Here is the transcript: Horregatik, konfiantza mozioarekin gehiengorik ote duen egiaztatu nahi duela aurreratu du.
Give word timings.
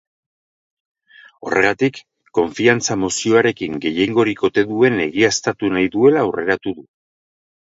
Horregatik, 1.49 1.99
konfiantza 2.39 2.97
mozioarekin 3.03 3.77
gehiengorik 3.85 4.41
ote 4.49 4.65
duen 4.73 4.99
egiaztatu 5.07 5.71
nahi 5.77 5.93
duela 5.99 6.25
aurreratu 6.27 6.75
du. 6.81 6.89